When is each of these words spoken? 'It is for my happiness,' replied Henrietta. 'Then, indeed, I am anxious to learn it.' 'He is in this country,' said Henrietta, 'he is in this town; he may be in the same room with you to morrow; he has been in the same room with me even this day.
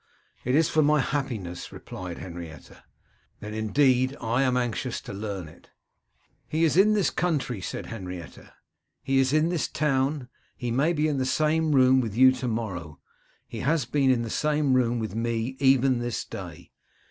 'It 0.43 0.55
is 0.55 0.67
for 0.67 0.81
my 0.81 0.99
happiness,' 0.99 1.71
replied 1.71 2.17
Henrietta. 2.17 2.83
'Then, 3.39 3.53
indeed, 3.53 4.17
I 4.19 4.41
am 4.41 4.57
anxious 4.57 4.99
to 5.01 5.13
learn 5.13 5.47
it.' 5.47 5.69
'He 6.47 6.63
is 6.63 6.75
in 6.75 6.93
this 6.93 7.11
country,' 7.11 7.61
said 7.61 7.85
Henrietta, 7.85 8.51
'he 9.03 9.19
is 9.19 9.31
in 9.31 9.49
this 9.49 9.67
town; 9.67 10.27
he 10.57 10.71
may 10.71 10.91
be 10.91 11.07
in 11.07 11.19
the 11.19 11.23
same 11.27 11.73
room 11.73 12.01
with 12.01 12.17
you 12.17 12.31
to 12.31 12.47
morrow; 12.47 12.99
he 13.47 13.59
has 13.59 13.85
been 13.85 14.09
in 14.09 14.23
the 14.23 14.31
same 14.31 14.73
room 14.73 14.97
with 14.97 15.13
me 15.13 15.55
even 15.59 15.99
this 15.99 16.25
day. 16.25 16.71